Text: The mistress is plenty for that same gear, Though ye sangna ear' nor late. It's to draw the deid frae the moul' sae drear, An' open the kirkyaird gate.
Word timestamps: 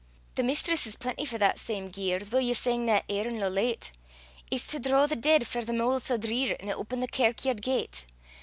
The 0.33 0.41
mistress 0.41 0.87
is 0.87 0.95
plenty 0.95 1.25
for 1.25 1.37
that 1.37 1.59
same 1.59 1.89
gear, 1.89 2.17
Though 2.17 2.39
ye 2.39 2.53
sangna 2.55 3.03
ear' 3.07 3.29
nor 3.29 3.51
late. 3.51 3.91
It's 4.49 4.65
to 4.65 4.79
draw 4.79 5.05
the 5.05 5.15
deid 5.15 5.45
frae 5.45 5.63
the 5.63 5.73
moul' 5.73 5.99
sae 5.99 6.17
drear, 6.17 6.57
An' 6.59 6.71
open 6.71 7.01
the 7.01 7.07
kirkyaird 7.07 7.61
gate. 7.61 8.07